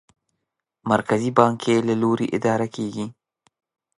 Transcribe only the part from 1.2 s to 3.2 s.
بانک یې له لوري اداره کېږي.